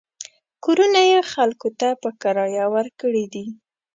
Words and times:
کورونه 0.63 1.01
یې 1.11 1.19
خلکو 1.33 1.69
ته 1.79 1.87
په 2.01 2.09
کرایه 2.21 2.65
ورکړي 2.75 3.25
دي. 3.33 3.45